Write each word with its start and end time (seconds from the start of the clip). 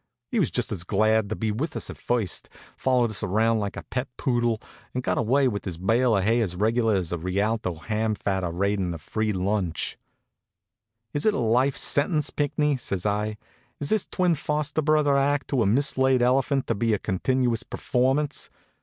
He 0.31 0.39
was 0.39 0.49
just 0.49 0.71
as 0.71 0.83
glad 0.83 1.29
to 1.29 1.35
be 1.35 1.51
with 1.51 1.75
us 1.75 1.91
as 1.91 1.95
at 1.95 2.01
first, 2.01 2.49
followed 2.75 3.11
us 3.11 3.21
around 3.21 3.59
like 3.59 3.77
a 3.77 3.83
pet 3.91 4.07
poodle, 4.17 4.59
and 4.95 5.03
got 5.03 5.19
away 5.19 5.47
with 5.47 5.63
his 5.63 5.77
bale 5.77 6.17
of 6.17 6.23
hay 6.23 6.41
as 6.41 6.55
regular 6.55 6.95
as 6.95 7.11
a 7.11 7.19
Rialto 7.19 7.75
hamfatter 7.75 8.51
raidin' 8.51 8.89
the 8.89 8.97
free 8.97 9.31
lunch. 9.31 9.99
"Is 11.13 11.27
it 11.27 11.35
a 11.35 11.39
life 11.39 11.77
sentence, 11.77 12.31
Pinckney?" 12.31 12.77
says 12.77 13.05
I. 13.05 13.37
"Is 13.79 13.89
this 13.89 14.07
twin 14.07 14.33
foster 14.33 14.81
brother 14.81 15.15
act 15.15 15.49
to 15.49 15.61
a 15.61 15.67
mislaid 15.67 16.23
elephant 16.23 16.65
to 16.65 16.73
be 16.73 16.95
a 16.95 16.97
continuous 16.97 17.61
performance? 17.61 18.49